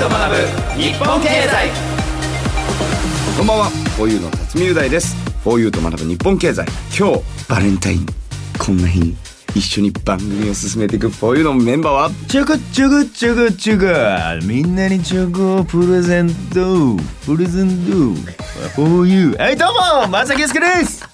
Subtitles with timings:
[0.00, 0.36] と学ぶ
[0.80, 1.68] 日本経済。
[3.36, 3.68] こんばんは。
[3.96, 5.14] フォーユーの辰巳雄大です。
[5.44, 6.66] フォーユーと学ぶ日本経済。
[6.98, 8.06] 今日バレンタイン
[8.58, 9.14] こんな日に
[9.54, 11.10] 一緒に番組を進めていく。
[11.10, 12.10] フォーユーのメンバーは？
[12.28, 16.96] チョコチョコチョコチョコみんなにチョコをプレゼント。
[17.26, 18.80] プレゼント。
[18.82, 19.68] for you はいどう
[20.06, 21.06] も松崎祐介です。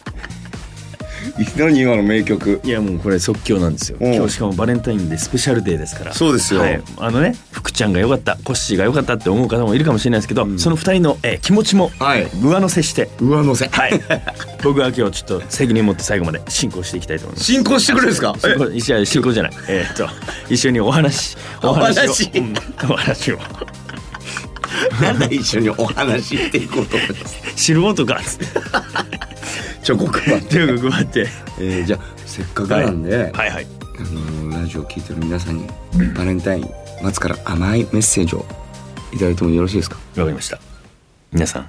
[1.58, 2.60] 何今の名曲。
[2.64, 3.98] いやもうこれ即興なんですよ。
[4.00, 4.14] うん。
[4.14, 6.12] 今日しかもバレンタインでスペシャルデーですから。
[6.14, 6.60] そうですよ。
[6.60, 12.26] はい、あのね福ちゃんが良かったコッシーが良かったって思う方もいるかもしれないですけど、その二人の、えー気持ちもはい。
[12.42, 13.10] 上乗せして。
[13.20, 13.68] 上乗せ。
[13.68, 14.00] はい。
[14.64, 17.52] 僕は今日ちょっと責任持って最後まで進行していきたいと思います。
[17.52, 18.34] 進行してくれるんですか？
[18.40, 19.52] 進行いや進行じゃない。
[19.68, 20.08] えーっと
[20.48, 22.12] 一緒にお話 お話を。
[22.90, 23.38] お話を。
[25.00, 28.20] えなんだ一緒にお話していこうと思います素人か
[29.86, 31.28] チョコ配って、手を配って。
[31.60, 33.66] えー、じゃあせっかくなんで、はいはい。
[33.98, 35.66] あのーラジオを聞いてる皆さんに
[36.16, 36.68] バレンタイン
[37.02, 38.44] 松から甘いメッセージを
[39.12, 39.96] いただいてもよろしいですか？
[40.16, 40.58] わかりました。
[41.32, 41.62] 皆さん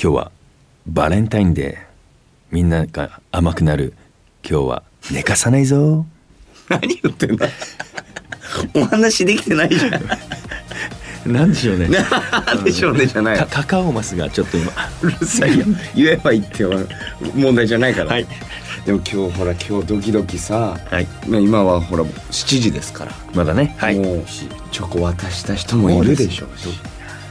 [0.00, 0.30] 今日は
[0.86, 1.76] バレンタインデー
[2.52, 3.94] みんなが甘くなる。
[4.48, 6.06] 今日は寝かさないぞ。
[6.70, 7.48] 何言ってんだ。
[8.74, 9.92] お話できてないじゃん
[11.26, 11.88] なんでしょうね。
[11.88, 13.38] なんでしょうねじゃない。
[13.38, 14.72] かカカオマスがちょっと今。
[15.02, 15.64] うるさいよ。
[15.94, 16.80] 言えばいいっては
[17.34, 18.26] 問題じゃないから、はい。
[18.84, 21.06] でも今日ほら今日ドキドキさ、はい。
[21.26, 23.74] まあ今はほら7時ですから、まだね。
[23.78, 23.96] はい。
[23.96, 24.24] もう
[24.70, 26.68] チョコ渡した人もいるでしょうし。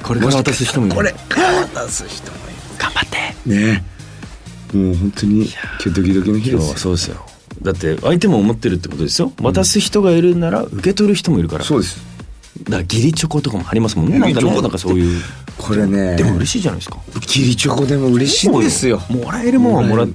[0.02, 0.96] これから渡す人もいる。
[0.96, 2.42] これから渡す人もい
[2.78, 3.18] 頑張って。
[3.46, 3.84] るね。
[4.74, 6.78] もう本当に今日ドキドキの日ですよ。
[6.78, 7.26] そうですよ。
[7.62, 9.32] だって相手も思ってるってことですよ。
[9.42, 11.64] 渡す人がいるなら受け取る人もいるから。
[11.64, 12.13] そうです
[12.62, 14.20] だから義理チョコとかもありますもんね。
[14.20, 15.22] なんかねなんかそういう。
[15.58, 16.16] これね。
[16.16, 17.00] でも嬉しいじゃないですか。
[17.28, 19.02] ギリチョコでも嬉しいんですよ。
[19.10, 20.08] もらえるもんはもらっ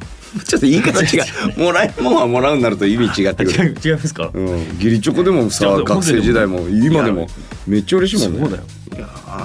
[0.45, 1.21] ちょっと言い方違
[1.57, 1.59] う。
[1.59, 3.77] もらえるもんはもらうになると意味違ってくる。
[3.85, 7.29] 違いますかうん、ギリチョコでもさ学生時代も今でも
[7.67, 8.41] めっちゃ嬉しいもんね。
[8.41, 8.63] そうだよ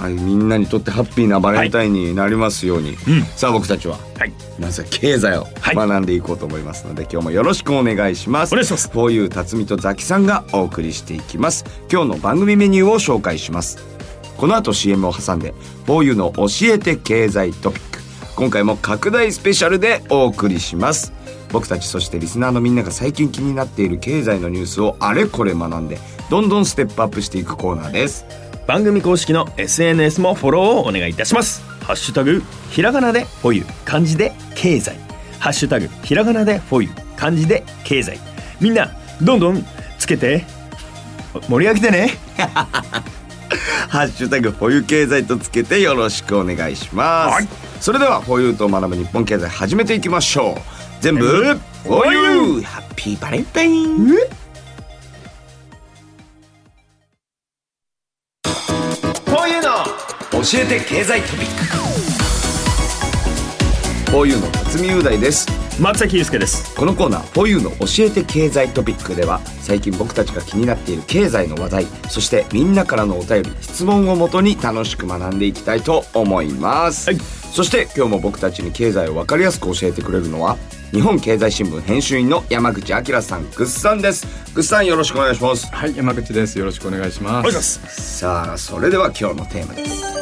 [0.09, 3.23] みんなにとってハッピーなバレンタインになりますように、うん。
[3.35, 4.33] さあ僕たちははい。
[4.59, 5.75] まずは経済をはい。
[5.75, 8.53] 学んでいこうと思いますので、今日もよろしくお願いします。
[8.53, 8.89] お願いします。
[8.89, 11.65] フォーユー辰巳とザキさんがお送りしていきます。
[11.91, 13.77] 今日の番組メニューを紹介します。
[14.37, 15.53] この後 CM を挟んで
[15.85, 17.99] フォーユーの教えて経済トピック。
[18.35, 21.13] 今回も拡大スペシャルでお送りします。
[21.53, 25.99] 僕たちそしてリスナーのみんなが最近気になっている経済のニュースをあれこれ学んで
[26.29, 28.25] どんどんステップアップしていくコーナーです
[28.65, 31.61] 番組公式の SNS もフォローをお願いいたします。
[31.81, 32.41] ハッシュタグ
[32.71, 34.97] ひらがなでフォユ漢字で経済。
[35.39, 38.17] ハッシュタグひらがなでフォユ漢字で経済。
[38.61, 38.89] みんな
[39.21, 39.65] どんどん
[39.99, 40.45] つけて。
[41.49, 42.11] 盛り上げてね。
[43.89, 47.47] ハッシュタグフォユ経済とつけてよろしくお願いします、はい。
[47.81, 50.55] それではフォユと学ぶ日本経済始めていきましょう。
[51.01, 54.15] 全部全部フォユハッピーバレンタイン
[60.55, 61.63] えて経済トピック。
[64.11, 65.47] フォユの辰巳雄大です。
[65.79, 66.75] 松崎祐介です。
[66.75, 77.19] このコーナー「フォユの教えて経済トピック」では最近僕たちが気になっている経済の話題そしてみんなからのお便り質問をもとに楽しく学んでいきたいと思います、はい。
[77.53, 80.57] そして今日も僕たちに経済を分かりやすく教えてくれるのは
[80.91, 84.27] 日本経済新聞編集員の山口明さんぐっさんです。
[84.53, 85.67] ぐっさんよろしくお願いします。
[85.71, 86.59] はい、山口です。
[86.59, 87.47] よろしくお願いします。
[87.47, 88.17] お願いします。
[88.19, 90.12] さあそれでは今日のテーマです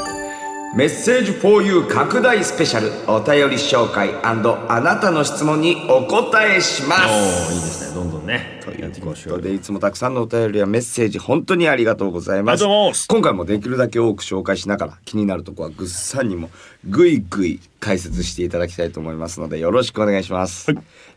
[0.74, 2.88] メッセージ for you 拡大スペシャル。
[3.12, 4.34] お便り紹介あ
[4.80, 7.50] なたの質問にお答えします。
[7.50, 7.96] おーいいですね。
[7.96, 8.62] どんどんね。
[8.64, 12.64] といううことでいつもたくさんのお便りやメッセージ本当にありがとうございます。
[13.10, 16.50] 今回もできるだけ多く紹介しながら気になるところはぐっさんにも
[16.86, 20.68] ぐいぐい解説していただきたいと思いますのでよろしくお願いします、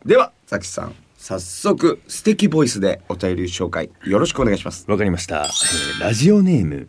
[0.05, 4.85] ではザキさん早速素敵ボイスでお便り紹介よろしくお願いします。
[4.91, 6.89] わかりました、えーラジオネーム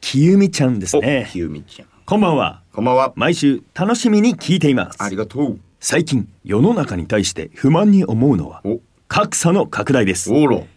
[0.00, 2.62] きゆみちゃんですおねひゆみちゃんこんばんは。
[2.72, 3.12] こんばんは。
[3.16, 5.02] 毎週楽しみに聞いています。
[5.02, 5.58] ありがとう。
[5.80, 8.78] 最近世の中に対して不満に思うのはお。
[9.08, 10.30] 格差の拡大です。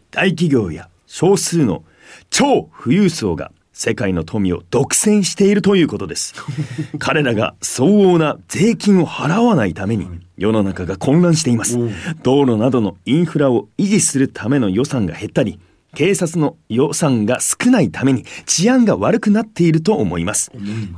[0.09, 1.83] 大企業や少数の
[2.31, 6.33] 超富裕層が世界の富を独占しているということです。
[6.97, 11.77] 彼らが相応な税金を払わないために世の中が混乱しています。
[12.23, 15.59] 道路などのインフラを維持するための予算が減ったり
[15.95, 20.51] 警察の予算が少ないために治安が悪くなっていると思います。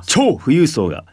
[0.05, 1.05] 超富裕層が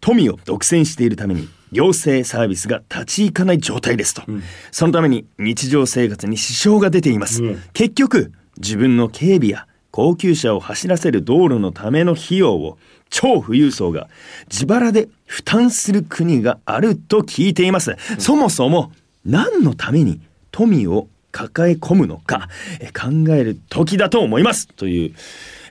[0.00, 4.22] 富を独占しているために行政サービスが立ち行かない状態ですと、
[4.70, 7.42] そのために日常生活に支障が出ています、
[7.72, 12.78] 結局自分の警備や高級車を走らせる道路のための費用を
[13.10, 14.08] 超富裕層が
[14.50, 18.92] 自腹で負担する国があると聞いています、そもそも
[19.24, 20.20] 何のために
[20.50, 22.48] 富を抱え込むのか
[22.80, 24.68] え考える時だと思います。
[24.68, 25.14] という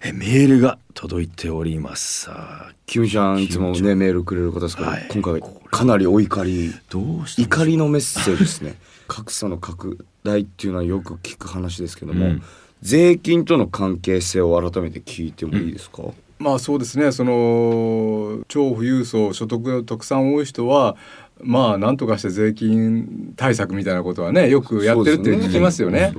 [0.03, 2.23] えメールが届いております。
[2.23, 5.07] さあキムちゃんいつもねメールくれる方ですけど、はい。
[5.11, 6.73] 今回かなりお怒り。
[6.89, 8.75] どうした怒りのメッセージですね。
[9.07, 12.43] 格差の拡大っていうのはよく聞く話ですけども、うん。
[12.81, 16.03] 税金との関係性を改めて聞いてもいいですか、
[16.39, 17.11] まあそうですね。
[17.11, 20.95] その超富裕層所得特産多い人は
[21.41, 26.13] まあなんとかして税金対策みたいなことはねよくやってるって聞きますよね。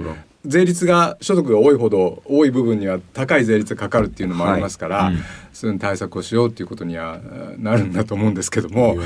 [0.44, 5.14] 税率が所得が多いほど多い部分には高い税率がかかるっていうのもありますから、はい。
[5.14, 5.20] うん
[5.58, 7.18] そういう対策をしようっていうことには
[7.56, 8.96] なるんだと思うんですけども、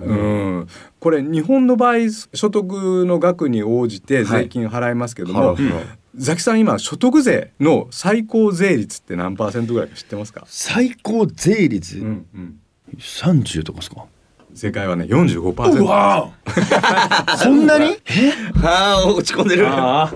[0.00, 0.68] うん、
[1.00, 5.86] これ日本の場合所得の額に応じて税金払いますけども、払う払う。
[6.14, 12.58] ザキさん今所得税の最高税率って何パーセントぐらいか知ってますか、最高税率うんうん、
[12.98, 14.04] 30とかですか？
[14.54, 17.36] 正解はね45%うわー。
[17.36, 17.96] そんなに？
[18.62, 19.66] ああ落ち込んでる。
[19.68, 20.12] あ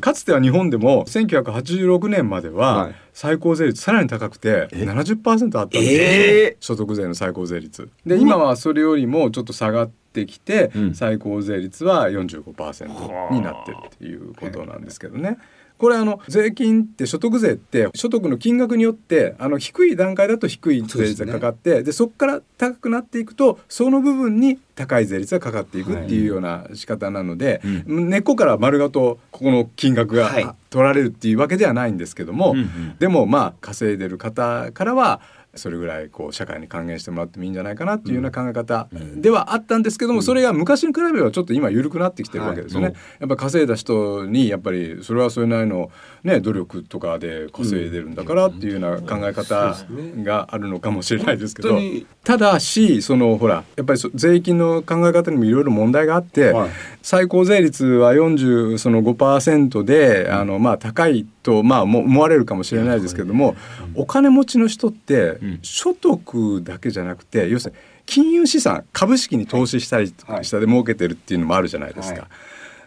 [0.00, 2.94] かつては日本でも1986年までははい。
[3.12, 7.88] 最高税率さらに高くて70%あったんですよ、え所得税の最高税率。
[8.06, 10.94] で今はそれよりもちょっと下がってきて、うん。
[10.94, 15.38] 最高税率は45%になってるっていうことなんですけどね。
[15.78, 30.48] これあの税金って所得税って所得の金額によってあの低い段階だと低い税率がかかってで,、そこから高くなっていくとその部分に高い税率がかかっていくっていうような仕方なので、根っこから丸ごとここの金額が、はい。
[30.70, 32.96] 取られるっていうわけではないんですけども、うんうん。
[32.98, 35.20] でもまあ稼いでる方からは
[35.58, 42.86] それぐらいこう社会に還元してもらってもいいんじゃないかなっていうような考え方ではあったんですけども、それが昔に比べればちょっと今緩くなってきてるわけですよね。
[42.86, 42.96] はい。
[43.20, 45.90] やっぱ稼いだ人にやっぱりそれはそれなりの
[46.22, 49.76] ね努力とかで稼いでるんだからっていうような考え方
[50.22, 51.78] があるのかもしれないですけど、
[52.24, 56.70] ただしそのほらやっぱりそ税金の考え方にもいろいろ問題があって、はい。
[57.02, 63.56] 最高税率は40その5%で、あのまあ高いとまあも思われるかもしれないですけども、
[63.94, 67.78] お金持ちの人ってん所得だけじゃなくて要するに
[68.08, 72.22] 金融資産株式に投資したりとかしたで儲けてるっていうのもあるじゃないですか。
[72.22, 72.30] はい。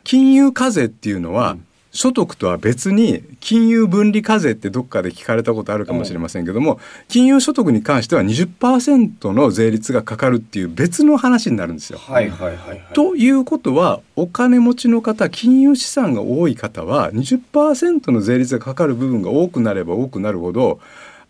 [0.03, 1.57] 金融課税っていうのは、
[1.91, 11.99] 所得とは別に金融分離課税ってどっかで聞かれたことあるかもしれませんけども、金融所得に関しては20%の税率がかかるっていう別の話になるんですよ。
[11.99, 12.81] はいはいはいはい。
[12.93, 20.79] ということはお金持ちの方金融資産が多い方は20%の税率がかかる部分が多くなれば多くなるほど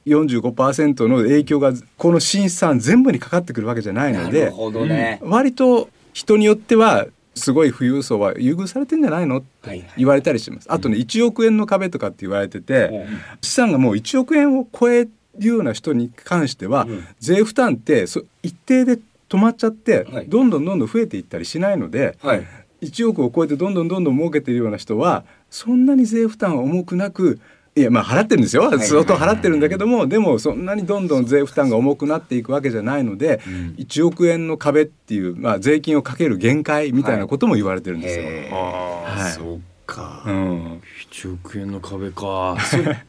[0.05, 9.89] 45%の影響がこの新資産全部にかかってくるわけじゃないのでなるほどね、割と人によってはすごい富裕層は優遇されてんじゃないのってはいはい。
[9.97, 10.67] 言われたりします。
[10.69, 13.07] あとね1億円の壁とかって言われてて
[13.41, 17.07] 資産がもう1億円を超えるような人に関しては、うん。
[17.19, 18.99] 税負担ってそ一定で
[19.29, 20.27] 止まっちゃって、はい。
[20.27, 22.45] どんどんどんどん増えていったりしないので、はい。
[22.81, 27.39] 1億を超えてどんどんどんどん儲けてるような人はそんなに税負担は重くなく
[27.73, 28.73] いやまあ払ってるんですよ。
[28.73, 33.39] い相当払ってるんだけどもでもそんなにどんどん税負担が重くなっていくわけじゃないので、
[33.77, 38.23] 1億円の壁っていう、まあ、税金をかける限界みたいなことも言われてるんですよ。
[38.25, 39.21] へー。
[39.21, 39.31] はい。
[39.31, 40.81] そうか、うん。
[41.11, 42.57] 1億円の壁か。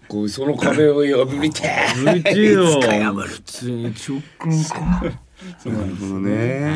[0.07, 1.63] こうその壁を破りて。
[1.97, 2.79] 無事よ。
[2.79, 3.29] いつか破る。
[3.29, 4.81] 普通に1億円か
[5.65, 6.71] なるほどね、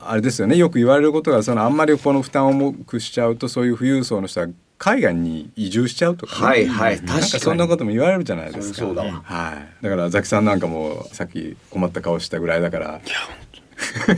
[0.00, 0.56] あれですよね。
[0.56, 4.48] よく言われることがそのあんまりこの負担を重くしちゃうとそういう富裕層の人は
[4.80, 7.20] 海外に移住しちゃうとかね、はいはい確かに。
[7.20, 8.78] なんかそんなことも言われるじゃないですか。
[8.78, 9.20] そうだわ。
[9.22, 9.84] はい。
[9.84, 13.00] だからザキさんなんかもさっき困った顔したぐらいだから。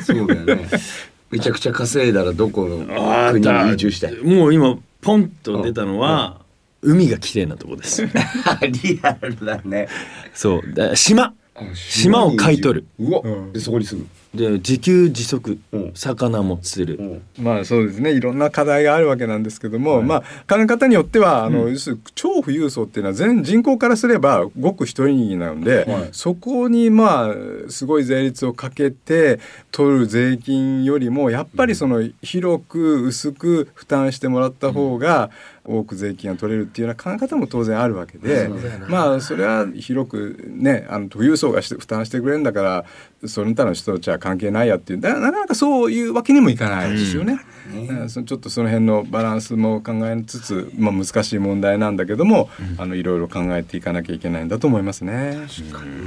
[0.06, 0.68] そうだよね。
[1.32, 4.14] めちゃくちゃ稼いだらどこの国に移住したい？
[4.18, 6.40] もう今ポンと出たのは、
[6.80, 8.06] 海が綺麗なとこです。
[8.62, 9.88] リアルだね。
[10.32, 10.74] そう。
[10.74, 11.34] だ島。
[11.74, 12.86] 島を買い取る。
[13.00, 13.52] うわ、うん。
[13.52, 15.92] でそこに住むで自給自足、うん。
[15.94, 17.44] 魚も釣る、うん。
[17.44, 18.12] まあそうですね。
[18.12, 26.08] いろんな課題があるわけなんですけども、まあ考え方によってはあの、要するに超富裕層っていうのは全人口からすればごく一人なので、はい。
[26.12, 29.38] そこにまあすごい税率をかけて
[29.70, 35.30] 取る税金よりもやっぱりその広く薄く負担してもらった方が
[35.64, 38.48] 多く税金が取れるっていうような考え方も当然あるわけで、
[38.88, 42.84] まあそれは広くねあの富裕層がして負担してくれるんだから
[43.28, 45.00] その他の人たちは関係ないやっていう。
[45.00, 47.40] だなかなかそういうわけにもいかないですよね。
[47.72, 48.10] うん。
[48.10, 55.36] そのちょっとその辺のバランスも考えつつ、まあ、難しい問題なんだけども、あのいろいろ考えていかなきゃいけないんだと思いますね。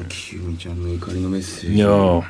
[0.09, 1.75] キウミちゃんの怒りのメッセージ。
[1.77, 2.24] いやー。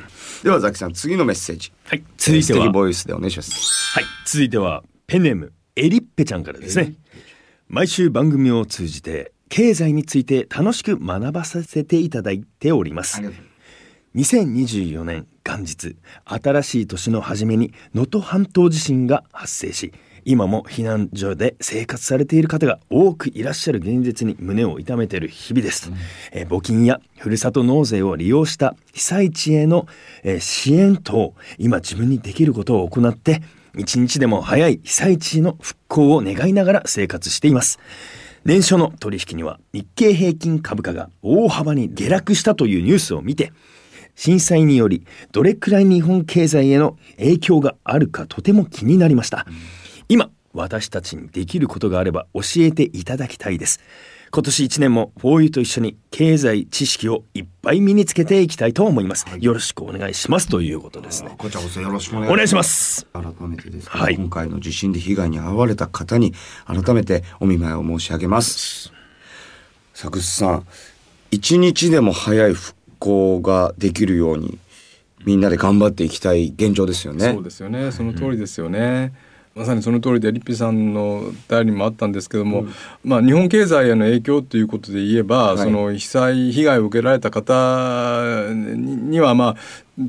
[0.44, 1.72] ではザキさん次のメッセージ。
[1.84, 2.04] はい。
[2.16, 2.70] 続いては。
[2.70, 3.50] ボイスでお願いします。
[3.94, 4.04] はい。
[4.26, 6.94] 続いてはペンネームエリッペちゃんからですね。
[7.68, 13.20] 毎週番組を通じて経済について楽しく学ばさせていただいております。
[14.14, 19.92] 2024年元日新しい年の初めに能登半島地震が発生し
[20.24, 25.92] 今も避難所で生活されている方が多くいらっしゃる現実に胸を痛めている日々です、
[26.32, 29.86] えー募金やふるさと納税を利用した被災地への、
[30.24, 33.42] えー支援等今自分にできることを行って
[33.76, 37.78] 一日でも早い被災地の復興を願いながら生活しています。
[38.44, 43.52] 年初の取引には日経平均株価が大幅に下落したというニュースを見て
[44.14, 49.46] 震災によりどれくらい日本経済への影響があるかとても気になりました。
[50.08, 53.80] 今私たちにできることがあれば教えていただきたいです。
[54.32, 60.48] 今年1年も 4U と一緒に経済知識をいっぱい身につけていきたいと思います、よろしくお願いします。
[60.48, 61.34] ということですね。
[61.38, 63.06] こちらこそよろしくお願いします。
[63.12, 64.16] 改めてですはい。
[64.16, 66.34] 今回の地震で被害に遭われた方に
[66.66, 68.92] 改めてお見舞いを申し上げます。
[69.92, 70.66] 佐久さん
[71.30, 74.58] 一日でも早い復興ができるように
[75.24, 77.32] みんなで頑張っていきたい現状ですよね。
[77.32, 77.90] そうですよね。
[77.92, 79.12] その通りですよね、
[79.56, 82.66] まさにその通りでリッピーさんの代理にもあったんですけども、
[83.02, 85.58] まあ、日本経済への影響ということで言えば、はい。
[85.58, 89.56] その被災被害を受けられた方ににはまあ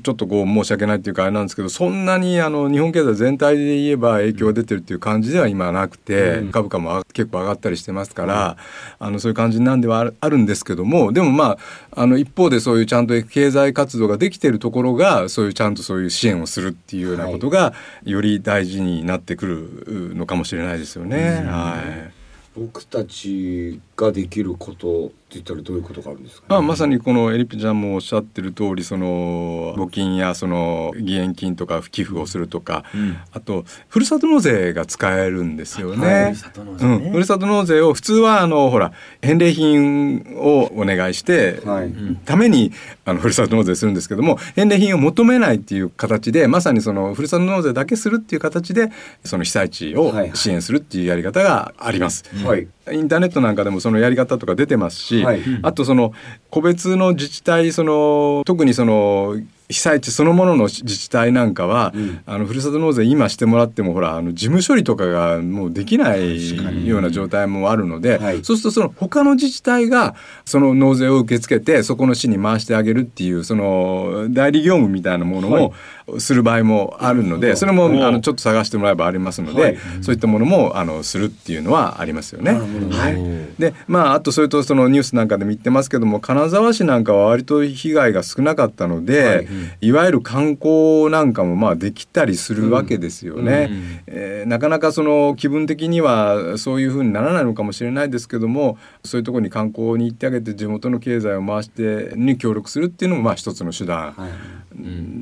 [0.04, 8.58] ちょっとこう申し訳ないっていうかあれなんですけどそんなにあの日本経済全体で言えば影響が出てるっていう感じでは今はなくて、株価もあ結構上がったりしてますから、
[9.00, 11.58] あのそういう感じなんではあるあるんですけどもでもま
[11.92, 19.46] ああの一方でそういうちゃんと経済活動ができてるところがそういうちゃんとそういう支援をするっていうようなことが、より大事になってく
[19.88, 21.44] るのかもしれないですよね。
[21.46, 22.18] はい。
[22.60, 26.46] 僕たちができることって言ったらどういうことがあるんですか、ね？
[26.48, 32.86] まあ、まさにこのエリピちゃんもおっしゃってる通りその募金やその義援金とか寄付をするとか、
[33.34, 36.08] あとふるさと納税が使えるんですよね。
[36.08, 36.94] はいふるさと納税ね。
[36.94, 41.94] うん、ふるさと納税を普通はあのほら返礼品をお願いして、はい。
[42.24, 42.72] ために
[43.04, 48.92] あのふるさと納税するんですけども返礼品を求めないっていう形でまさにそのふるさと納税だけするっていう形で
[49.26, 50.38] その被災地をはいはい。
[50.38, 52.24] 支援するっていうやり方があります。
[52.46, 55.42] はいインターネットなんかでもそのやり方とか出てますし、はい。
[55.62, 56.14] あとその
[56.50, 59.36] 個別の自治体その特にその
[59.70, 62.22] 被災地そのものの自治体なんかは、ん。
[62.26, 68.44] あのふるさと納税今してもらってもほらあの事務処理とかがもうできないような状態もあるので、はい。
[68.44, 75.74] そうするとその他の自治体がその納税を受け付けてそこの市に回してあげるっていうその代理業務みたいなものも
[76.20, 79.78] する場合もあるので、それもあのちょっと探してもらえばありますので、はい。
[80.02, 82.54] そういったものもあのするっていうのはありますよね。
[82.54, 89.42] はい、でまああとそれとそのニュースなんかでも言ってますけども金沢市なんかは割と被害が少なかったので、は
[89.82, 93.70] いい、わゆる観光なんかもまあできたりするわけですよね。
[94.08, 104.14] えーなかなかその気分的にはそういうふうにならないのかもしれないですけどもそういうところに観光に行ってあげて地元の経済を回してに協力するっていうのもまあ一つの手段。
[104.14, 104.30] はい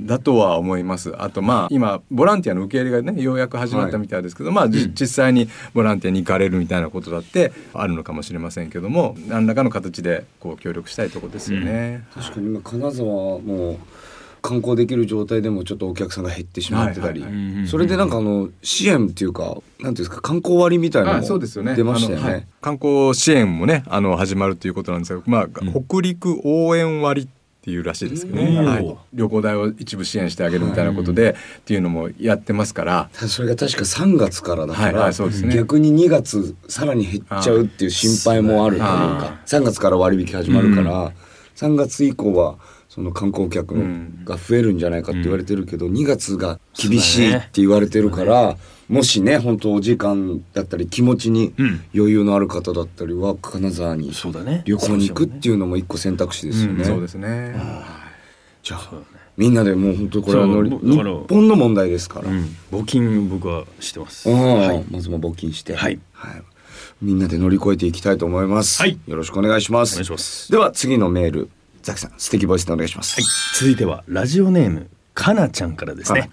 [0.06, 1.14] だとは思います。
[1.18, 12.04] あとまあ今ボランティアの受け入れがねようやく始まったみたいですけど、まあじ実際にボランティアに行かれるみたいなことだってあるのかもしれませんけども何らかの形でこう協力したいところですよね。
[12.14, 13.78] 確かに今金沢はもう
[14.46, 17.26] 観光できる状態でもちょっとお客さんが減ってしまってたり、
[17.68, 21.72] それでなんかあの支援っていうかなんていうんですか観光割みたいなのあそうですよね。
[21.72, 22.40] も出ましたよあのはい。
[22.42, 22.48] ね。
[22.62, 25.48] 観光支援もねあの始まるということなんですが、まあ、
[25.88, 27.28] 北陸応援割っ
[27.66, 28.66] ていうらしいですけどね、うん。
[28.66, 33.10] はい、旅行代を一部支援してあげるみたいなことで、っていうのもやってますから。
[33.14, 34.94] それが確か3月からだから、はい。
[34.94, 35.56] はいそうですね。
[35.56, 41.12] 逆に2月さらに減っちゃうっていう心配もあるというあか3月から割引始まるから、
[41.56, 42.58] 3月以降は
[42.96, 48.56] その観光客のが増えるんじゃないかって言われてるけど、2月が厳しいって言われてるから、
[48.88, 51.82] もしね本当お時間だったり気持ちにうん。
[51.94, 54.14] 余裕のある方だったりは金沢に
[54.64, 56.86] 旅行に行くっていうのも一個選択肢ですよね。
[56.86, 57.54] そうですね。
[58.64, 58.94] じゃあ
[59.36, 62.30] みんなでもう本当これは乗りそうだから日本の問題ですから。
[62.30, 62.56] うん。
[62.72, 64.30] 募金僕はしてます。
[64.30, 64.86] うんはい。
[64.90, 66.00] まずは募金して、はい。
[67.02, 68.98] みんなで乗り越えていきたいと思います、はい。
[69.06, 69.96] よろしくお願いします。
[69.96, 70.50] お願いします。
[70.50, 71.50] では次のメール
[71.86, 73.24] ザキさん素敵ボイスでお願いします、はい、
[73.60, 76.30] 続いてはラジオネームかなちゃんからですね。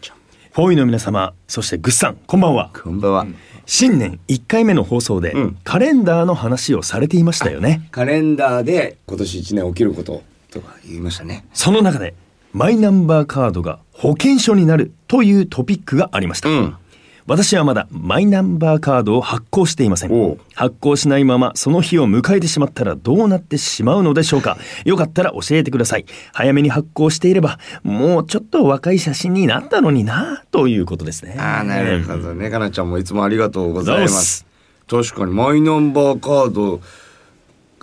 [0.52, 2.70] フォーイの皆様そしてグッさんこんばんは。
[2.82, 3.26] こんばんは、
[3.66, 5.58] 新年1回目の放送で、うん。
[5.62, 7.86] カレンダーの話をされていましたよね。
[7.90, 11.44] カレンダーで今年一年起きることとか言いましたね。
[11.52, 12.14] その中で
[12.52, 16.76] マイナンバーカードが保険証になるというトピックがありました、うん
[17.26, 20.38] 私はまだマイナンバーカードを発行していません。
[20.54, 24.56] 発行しないままその日を迎えてしまったらどうなってしまうのでしょうか。
[24.84, 26.06] よかったら教えてください。
[26.32, 31.36] 早めに発行していればもうちょっと若い写真になったのになということですね。
[31.38, 32.50] ああなるほどね。
[32.50, 34.46] かなちゃんもいつもありがとうございます。
[34.88, 36.80] 確かにマイナンバーカード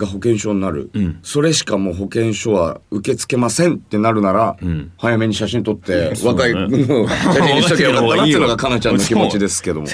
[0.00, 1.18] が保険証になる、うん。
[1.22, 4.92] それしかもう保険証は受け付けませんってなるなら、ん。
[4.98, 6.60] 早めに写真撮って、そう若い、ね。
[6.62, 9.86] うん写真にしときゃよかったなっていうのがかなちゃんの気持ちですけども。
[9.86, 9.92] こ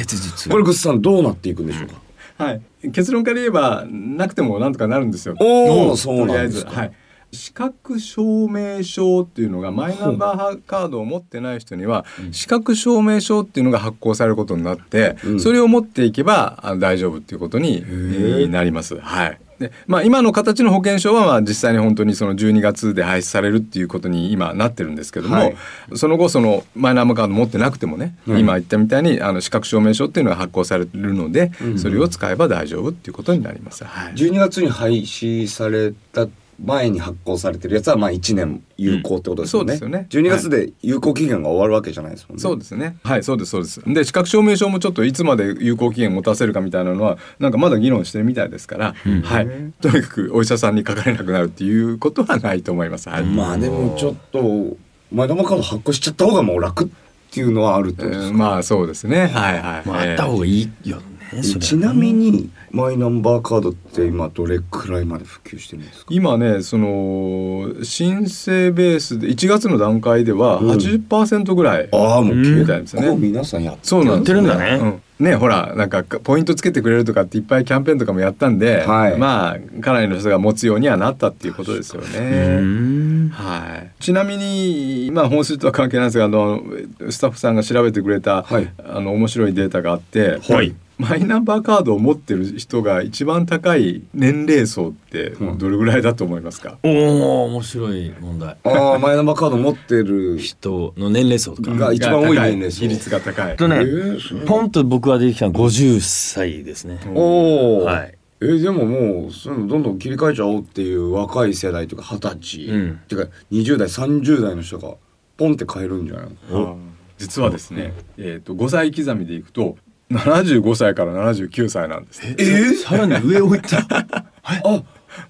[0.56, 2.60] れグッズさんどうなっていくんでしょうか、はい、
[2.92, 5.36] 結論から言えばなくてもなんとかなるんですよ。
[5.40, 6.70] おーそうとりあえなんですか。
[6.70, 6.76] ず。
[6.76, 6.92] はい。
[7.32, 15.40] 資格証明書っていうのがマイナンバーカードを持ってない人には資格証明書っていうのが発行されることになって、うん。
[15.40, 18.48] それを持っていけば大丈夫っていうことにえー。
[18.48, 18.98] なります。
[18.98, 19.40] はい。
[19.58, 25.56] でまあ、今の形の保険証はまあ実際に本当にその12月で廃止されるっていうことに今なってるんですけども、はい
[25.94, 33.84] その後そのマイナンバーカード持ってなくてもね、うん今言ったみたいにあの資格証明書っていうのが発行されるので、うんそれを使えば大丈夫っていうことになります。
[33.84, 34.14] はい。
[34.14, 36.26] 12月に廃止された
[36.64, 42.96] 前に発行されてるやつはまあ1年有効ってことですよね,、うんそうですよね12月で有効期限が終わるわけじゃないですもんね、そうですね。
[43.02, 43.82] はい、そうです、そうです。
[43.86, 49.48] で、資格証明書もちょっといつまで有効期限持たせるかみたいなのは、なんかまだ議論してるみたいですから、はい。
[49.80, 53.08] とにかくお医者さんにかかれなくなるっていうことはないと思います。
[53.08, 53.25] はい。
[53.25, 54.76] まあでもちょっと
[55.12, 56.88] マイナンバーカード発行しちゃった方がもう楽っ
[57.30, 59.26] ていうのはあるってことですか、えーまあそうですね。
[59.26, 59.88] はいはい。
[59.88, 61.02] まあ、あった方がいいよね。
[61.04, 61.15] それ
[61.61, 66.06] ちなみにマイナンバーカードって今どれくらいまで普及してるんですか？
[66.11, 70.71] 今ねその申請ベースで1月の段階ではうん。
[70.71, 73.09] 80%ぐらい、ああもううん結みたいですね。
[73.09, 75.02] 構皆さんやってそうなんですよやってるんだね。
[75.18, 75.26] うん。
[75.26, 79.16] ねほらなんかポイントつけてくれるとかっていっぱいキャンペーンとかもやったんで、はい。
[79.16, 82.59] まあかなりの人が持つようにはなったっていうことですようね。
[82.61, 83.30] ん。
[83.30, 86.62] はい、ちなみに、まあ、本数とは関係ないですがあの
[87.11, 88.73] スタッフさんが調べてくれた、はい。
[88.85, 98.56] あの面白いデータがあって、はいマイナンバーカードを持ってる人が一番高い年齢層ってうんどれぐらいだと思いますか、おお面白い問題。
[98.64, 101.70] ああマイナンバーカード持ってる人人の年齢層とか。
[101.72, 103.56] が一番多い年齢層比率が高い。
[103.56, 106.98] とね、えーポンと僕が出てきたのは50歳ですね。
[107.14, 108.14] おお、はい。
[108.40, 114.94] えーでももうそういうのどんどん切り替えちゃおうっていう若い世代というか二十歳、うんっていうか20代30代の人が
[115.36, 116.78] ポンって変えるんじゃないの？
[117.18, 119.76] 実はですね、えー、と5歳刻みでいくと
[120.10, 122.22] 75歳から79歳なんです。
[122.25, 123.84] えーさらに上を行った。
[124.42, 124.82] あ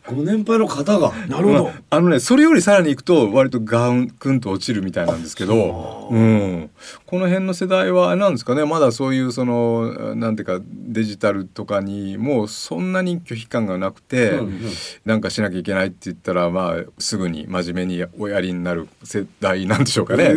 [0.07, 1.71] ご年配の方がなるほどま。
[1.71, 6.71] ああのねそれよりさらにいくと割とガウンクンと落ちるみたいなんですけど、うん、
[7.07, 8.65] この辺の世代はなんですかね。
[8.65, 14.61] まだそういうそのなんていうかデジタルとかにもうそんなに拒否感がなくて、うんうん。
[15.05, 20.35] なんかしなきゃいけないって言ったらまあすぐに真面目におやりになる世代なんでしょうかね。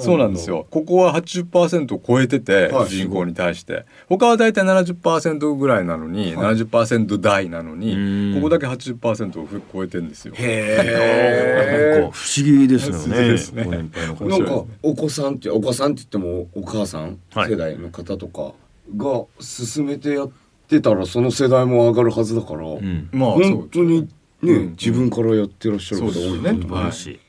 [0.00, 0.66] そうなんですよ。
[0.70, 2.88] ここは80%を超えてて、はい。
[2.88, 3.86] 人口に対して。
[4.08, 6.54] 他はだいたい70%ぐらいなのに、はい。
[6.56, 8.34] 70%台なのうにん。
[8.36, 10.34] ここだけ80%を超えてるんですよ。
[10.36, 13.34] へなんか不思議ですよね。
[13.54, 13.90] ね。
[14.20, 17.50] なんかお子さんってお子さんって言ってもお母さんはい。
[17.50, 18.52] 世代の方とか
[18.96, 20.30] が進めてやっ
[20.68, 23.08] てたらその世代も上がるはずだから、うん。
[23.12, 24.02] まあ本当に
[24.42, 24.70] ね、うん。
[24.70, 26.42] 自分からやってらっしゃる方多いね。
[26.42, 27.20] と思う素晴らしい。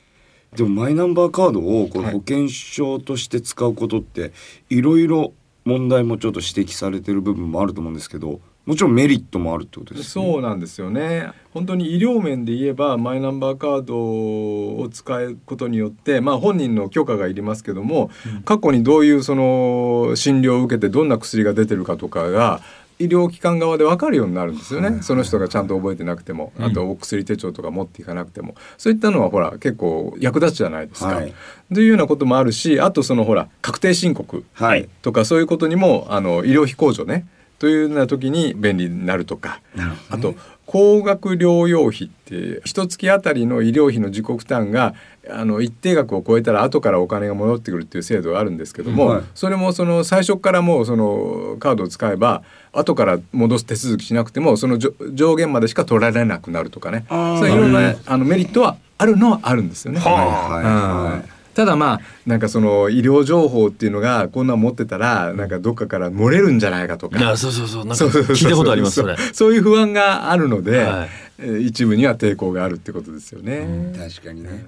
[0.56, 2.12] でもマイナンバーカードをこのはい。
[2.14, 4.32] 保険証として使うことって
[4.70, 5.32] いろいろ
[5.64, 10.24] 問題もちょっと指摘されてる部分もあると思うんですけどもちろんメリットもあるってことですね。
[10.24, 11.30] そうなんですよね。
[11.54, 18.10] 本当に医療面で言えばマイナンバーカードを使うことによって、まあ、本人の許可がいりますけども、
[18.44, 22.60] 過去にどういうその診療を受けてどんな薬が出てるかとかが
[22.98, 28.56] 医療機関側で分かるようになるんですよね、その人がちゃんと覚えてなくてもあとお薬手帳とか持っていかなくても。
[28.78, 31.08] そういったのはほら結構役立つじゃないですか。
[31.08, 31.32] はい。
[31.72, 34.88] というようなこともあるしあとそのほら確定申告はい。
[35.02, 37.26] とかそういうことにもあの医療費控除ね
[37.58, 39.60] というような時に便利になるとか。
[39.74, 40.34] なるほあと
[40.66, 44.94] 高額療養費って一月あたりの医療費の自己負担が
[45.30, 49.22] あの一定額を超えたら後からお金が戻ってくるっていう制度があるんですけども、はい。
[49.34, 52.42] それもその最初からもうそのカードを使えば
[52.72, 57.04] 後から戻す手続きしなくてもその上上限までしか取られなくなるとかね。
[57.08, 60.00] そういういろんなあのメリットはあるのはあるんですよね。
[60.00, 61.30] はいはいはい。
[61.30, 67.30] うんただまあなんかその医療情報っていうのがこんなん持ってたらなんかどっかから漏れるんじゃないかとか。
[67.30, 67.84] あそうそうそう。
[67.86, 69.16] なんかそうそうそう聞いたことあります、それ。
[69.32, 71.08] そういう不安があるので、はい。
[71.38, 73.94] えー一部には抵抗があるってことですよね。
[73.96, 74.66] 確かにね、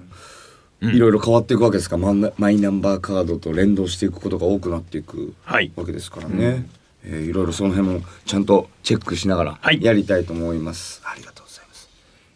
[0.81, 0.95] うん。
[0.95, 1.97] いろいろ変わっていくわけですか。
[1.97, 5.71] マンナマイナンバーカードと連動していくことが多くなっていくはい。
[5.75, 6.65] わけですからね、
[7.03, 9.83] えーいろいろその辺もちゃんとチェックしながらはい。
[9.83, 11.87] やりたいと思います、ありがとうございます。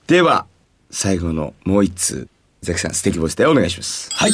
[0.06, 0.46] では
[0.92, 2.28] 最後のもう一通
[2.63, 4.32] ザキさん素敵ボイスでお願いしますはい。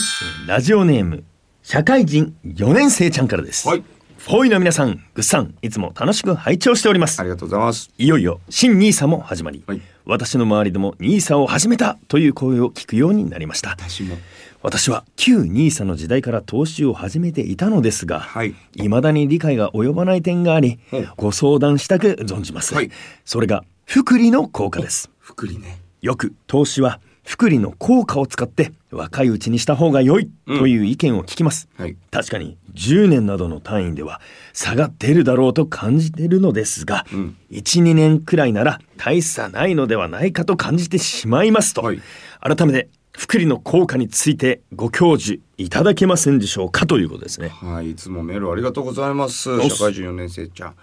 [0.47, 1.23] ラジオネーム、
[1.63, 3.67] 社会人4年生ちゃんからです。
[3.67, 3.83] はい。
[4.19, 7.23] フォーイの皆さん、ぐっさん、いつも楽しく拝聴しておりますあ。
[7.23, 13.69] りがとうございますいよいよ新ニーサも始まり、はい私の周りでもニーサを始めたという声を聞くようになりました。
[13.69, 14.17] 私も
[14.63, 22.73] 私は旧ニーサの時代から投資を始めていたのですが、はい未だに理解が及ばない点がありほう、ご相談したく存じます。
[22.73, 22.89] はい
[23.23, 25.09] それが福利の効果です。
[25.19, 31.69] 福利ねよく投資は福利の効果を使って若いうちにした方が良いという意見を聞きます。
[31.77, 31.95] はい。
[32.09, 34.19] 確かに10年などの単位では
[34.51, 37.37] 差が出るだろうと感じているのですが、ん。
[37.51, 42.01] 12年くらいなら大差ないのではないかと感じてしまいますと、はい。
[42.41, 47.49] 改めて福利の効果についてご教授いただけませんでしょうかということですね。
[47.49, 49.55] はいいつもメールありがとうございます。
[49.69, 50.75] 社会人4年生ちゃん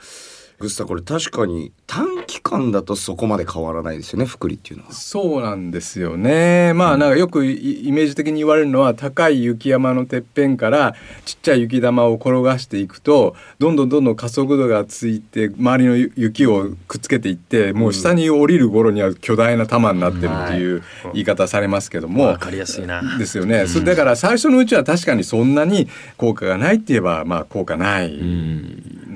[0.59, 4.93] グスタこれ確かに短期間だとそこまで変わらないですよね福利っていうのは。
[4.93, 6.73] そうなんですよね。
[6.75, 10.95] まあなんかよくイイメージ的に言われるのは高い雪山のてっぺんから
[11.27, 22.25] ちっちゃい雪玉を転がしていくとどんどんどんどん加速度がついて周りのゆ雪をくっつけていってもう下に降りる頃には巨大な玉になってるっていう言い方されますけども。
[22.29, 23.19] わかりやすいな。
[23.19, 28.19] ですよね、それだから最初のうちは確かにそんなに効果がないって言えばまあ効果ない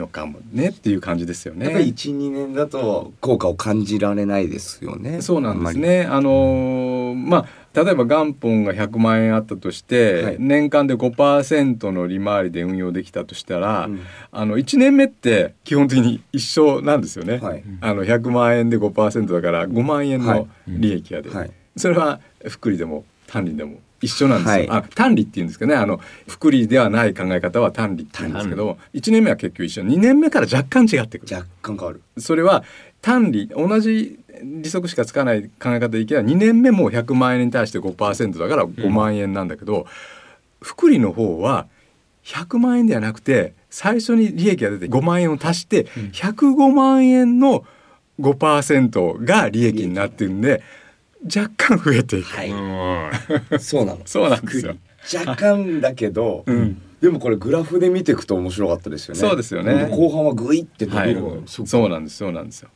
[0.00, 1.66] のかもねっていう感じですよね。
[1.66, 5.22] やっぱり12年だと効果を感じられないですよね。
[5.22, 6.04] そうなんですね。
[6.04, 10.36] あのーまあ例えば元本が100万円あったとして、はい。
[10.40, 14.00] 年間で5%の利回りで運用できたとしたら、うん。
[14.32, 17.38] あの1年目って基本的に一緒なんですよね。
[17.38, 17.62] はい。
[17.80, 20.38] あの100万円で5%だから5万円はい。
[20.40, 21.50] の利益が出る、はい。
[21.76, 24.54] それは福利でも単利でも一緒なんですよ。
[24.54, 24.68] はい。
[24.70, 25.76] あ単利っていうんですけどね。
[25.76, 29.82] あの福利ではない考え方は単利って言うんですけど1年目は結局一緒。
[29.82, 31.34] 2年目から若干違ってくる。
[31.34, 32.02] 若干変わる。
[32.18, 32.64] それは
[33.02, 39.86] 単利同じ利息しかつかない考え方でいけば2年目も100万円に対して5%だから5万円なんだけど、
[40.62, 41.66] 福利の方は
[42.24, 47.64] 100万円ではなくて最初に利益が出て5万円を足して105万円の
[48.20, 50.62] 5%が利益になってるんで
[51.24, 52.26] 若干増えていく。
[52.26, 52.50] はい。
[52.50, 53.58] うん。
[53.58, 54.00] そうなの。
[54.06, 54.76] そうなんですよ。
[55.14, 56.80] 若干だけど、うん。
[57.00, 59.20] でもこれグラフで見ていくと面白かったですよね。
[59.20, 59.88] そうですよね。
[59.90, 61.28] 後半はグイって伸はいびるの。
[61.36, 62.68] よ、、そうなんですそうなんですよ。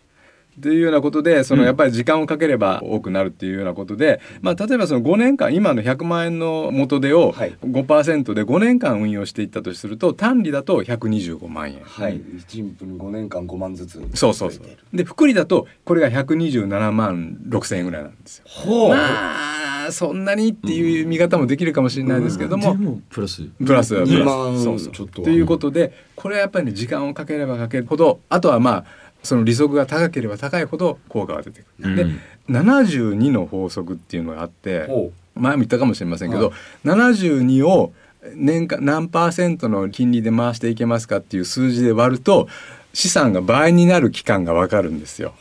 [0.58, 7.56] っていうようなことでそのやっぱり時間をかければ多くなるっていうようなことで、まあ、例えばその5年間今の100万円の元手をはい。
[7.62, 11.80] 5%で5年間運用していったとすると単利だと125万円。
[11.82, 12.20] はい。
[12.20, 14.96] 1分5年間5万ずつそうそうそう。
[14.96, 18.44] で福利だとこれが127万6千円ぐらいなんですよ。
[18.46, 18.96] ほう、ま
[19.86, 23.42] あそんなにっていう見方もできるかもしれないですけども、でもプラス。
[23.64, 24.10] プラスプラス。
[24.10, 24.92] 2万そうそう。
[24.92, 28.84] ちょっとはということでこれはやっぱりね時間をかければかけるほどあとはまあ
[29.24, 31.96] その利息が高ければ高いほど効果が出てくる。
[31.96, 37.92] でうん72の法則っていうのがあってほ前も言ったかもしれませんけど、はい72を
[38.34, 42.48] 年間何パーセントの金利で回していけますかっていう数字で割ると
[42.94, 45.34] 資産が倍になる期間がわかるんですよ。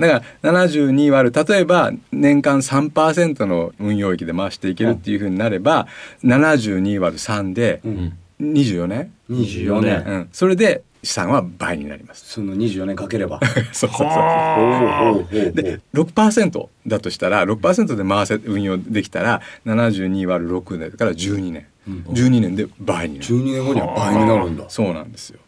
[0.00, 5.86] だから72割る例えば年間3%の運用益で回していけるっていうふうになれば
[6.24, 8.18] 72割る3でうん。
[8.40, 10.04] 24年、24年。
[10.06, 12.34] うん、それで資産は倍になります。
[12.34, 13.40] その24年かければ。
[13.72, 23.26] そうそうそうで6%だとしたら6%で回せ運用できたら72割る6だから12年、12年で倍になる。
[23.26, 24.64] 12年後には倍になるんだ。
[24.68, 25.38] そうなんですよ。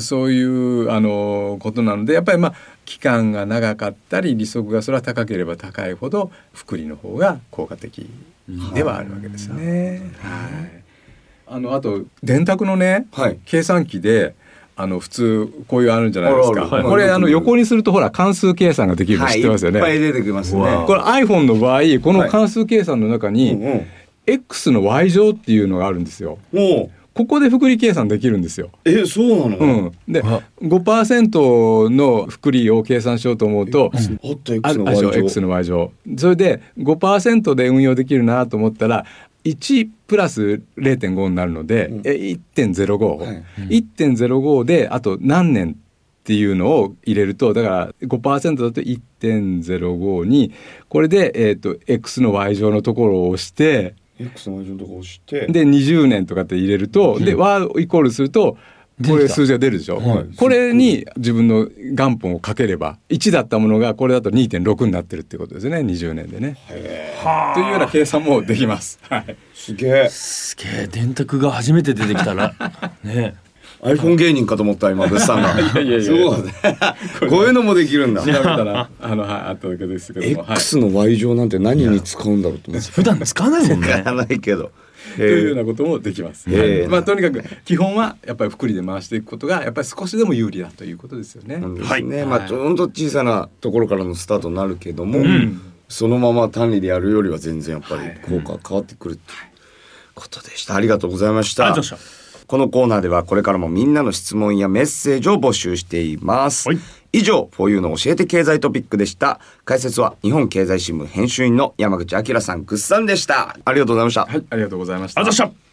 [0.00, 2.54] そういうあのことなのでやっぱりまあ
[2.86, 8.08] 期間が長かったり利息がそれは高ければ高いほど福利の方が効果的
[8.72, 10.10] ではあるわけですね。
[10.22, 10.82] はい、
[11.48, 13.38] あのあと電卓のね、はい。
[13.44, 14.34] 計算機で
[14.78, 16.68] あの普通こういうあるんじゃないですか。
[16.68, 17.32] これあのはい。
[17.32, 19.78] 横にするとほら関数計算ができるのはい知ってますよね。
[19.78, 20.62] いっぱい出てきますね。
[20.86, 23.86] これ iPhone の場合この関数計算の中に、うんうん。
[24.26, 26.38] X の Y 乗っていうのがあるんですよ。
[27.16, 28.68] ここで複利計算できるんですよ。
[28.84, 30.42] えそうなの、うん、であ。
[30.60, 35.92] 5%の複利を計算しようと思うと、あ X の Y 乗。
[36.18, 39.06] それで5%で運用できるなと思ったら
[39.50, 41.98] 1プラス0.5になるので、うん。
[42.04, 42.12] え
[42.54, 43.44] 1.05、はい。
[43.80, 50.52] 1.05であと何年っていうのを入れるとだから5%だと1.05に
[50.88, 55.46] これで、えー、と X の Y 乗のところを押して X の Y 乗のとこ押して。
[55.46, 58.58] で20年とかって入れると、で Y イコールすると
[59.04, 60.36] これ数字が出るでしょ、はい。
[60.36, 65.78] これに自分の元本をかければ1だったものがこれだと2.6になってるってことですね。
[65.78, 66.56] 20年でね。
[67.54, 68.98] というような計算もできます。
[69.02, 70.08] はい、すげえ。
[70.08, 70.86] すげえ。
[70.86, 72.54] 電卓が初めて出てきたら
[73.04, 73.34] ね。
[73.82, 75.60] iPhone 芸人かと思った今ブスさんが。
[75.60, 76.02] いやいやいや。
[76.02, 77.28] そうだね。
[77.28, 78.22] こういうのもできるんだ。
[78.22, 80.42] 調べたらあの、はい、あっただけですけども。
[80.44, 80.52] はい。
[80.54, 82.90] X の Y 乗なんて何に使うんだろうと思って。
[82.90, 83.88] 普段使わないもんね。
[83.88, 84.72] 使わないけど
[85.18, 86.48] というようなこともできます。
[86.88, 91.60] まあとにかく基本はやっぱり複利で回していくことがやっぱり少しでも有利だということですよね。
[91.82, 92.02] はい。
[92.02, 95.60] まあほんと小さなところからのスタートになるけども、ん。
[95.88, 98.20] そのまま単利でやるよりは全然やっぱりはい。
[98.28, 99.38] 効果が変わってくるっていう
[100.14, 100.74] ことでした。
[100.74, 101.64] ありがとうございました。
[101.64, 106.78] ありがとうございましこのコーナーではこれからもみんなの質問やメッセージを募集しています、はい
[107.16, 109.40] 以上、フォーユーの教えて経済トピックでした。
[109.64, 113.56] 解説は日本経済新聞編集員の山口明さん、ぐっさんでした。
[113.64, 114.26] ありがとうございました。
[114.26, 115.22] はい、ありがとうございました。
[115.22, 115.65] あざっした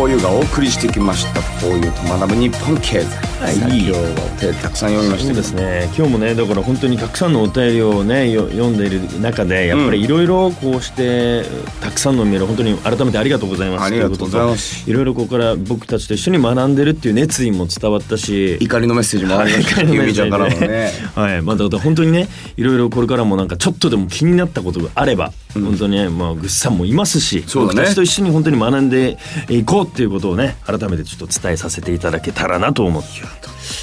[0.00, 1.42] フォーユーがお送りしてきました。
[1.42, 3.30] フォーユーと学ぶ日本経済。
[3.38, 3.56] はい。
[3.56, 5.90] 今日はお便りたくさん読みましたですね。
[5.94, 11.42] 今日もねだから本当にたくさんのお便りをねよ読んでいる中でやっぱりいろいろこうして
[11.82, 13.84] たくさんのメール本当に改めてありがとうございます。
[13.84, 14.84] ありがとうございます。
[14.86, 18.56] といろいろここから僕たちと一緒に学んでるっていう熱意も伝わったし。
[18.58, 19.82] 怒りのメッセージもありました。
[19.82, 19.94] はい。
[19.94, 20.92] ゆみちゃんからもね。
[21.14, 27.42] はい、まあ、だから本当にねいろいろこれからもなんかちょっとでも気になったことがあれば、本当にね、まあ、ぐっさんもいますし、ね。
[27.54, 29.18] 僕たちと一緒に本当に学んで
[29.50, 33.08] いこうっていうことをね改めてちょっと伝えさせていただけたらなと思って。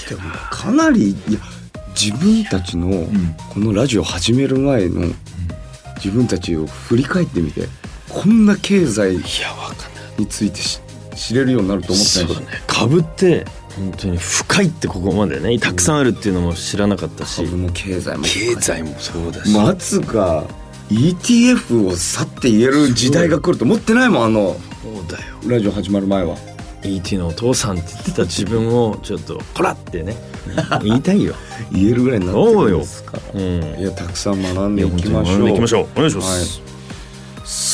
[0.09, 1.39] でもかなりいや
[1.99, 3.07] 自分たちの
[3.49, 5.07] このラジオ始める前の
[5.97, 7.67] 自分たちを振り返ってみて
[8.09, 9.83] こんな経済いやわかんな
[10.17, 10.79] いについてし
[11.15, 12.63] 知れるようになると思ってないけどそうだね。
[12.67, 20.45] 株って本当に深いってここまでねたくさんあるっていうのも知らなかったし、株も経済も経済もそうだし、松が
[20.89, 24.57] ETF を去って言える時代が来ると思ってないもんあの
[24.95, 25.35] そうだよ。
[25.45, 26.37] ラジオ始まる前は。
[26.83, 30.15] ET のお父さんって言ってた自分をちょっと「こら!」ってね。
[30.81, 31.33] 言いたいよ。
[31.71, 33.17] 言えるぐらいになってるんですか。
[33.33, 33.79] らうん。
[33.79, 35.37] いやたくさん学んでいきましょう。
[35.39, 35.87] 学んでいきましょう。
[35.95, 36.76] お願いします、はい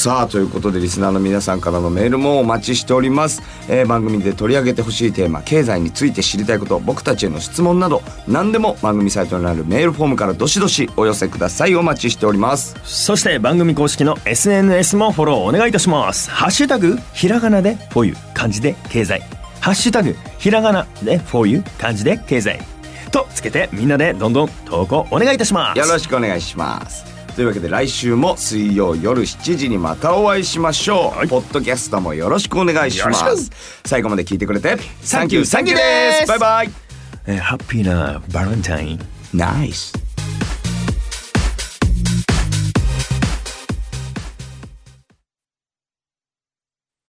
[0.03, 16.29] さあということでリスナーの皆さんからのメールもお待ちしております、えー番組で取り上げてほしいテーマ経済について知りたいこと僕たちへの質問など何でも番組サイトにあるメールフォームからどしどしお寄せくださいお待ちしておりますそして番組公式の SNS もフォローお願いいたします。
[16.29, 19.21] ハッシュタグひらがなでフォーユ漢字で経済。
[19.61, 22.59] ハッシュタグひらがなでフォーユー漢字で経済。
[23.11, 25.79] とつけてみんなでどんどん投稿お願いいたします。
[25.79, 33.51] よろしくお願いしますというわけで来週も水曜夜7時にまたお会いしましょう、ポッドキャストもよろしくお願いします。
[33.85, 36.27] 最後まで聞いてくれてサンキューサンキューです。
[36.27, 36.69] バイバイ
[37.25, 38.99] えーハッピーなバレンタイン。
[39.33, 39.93] ナイス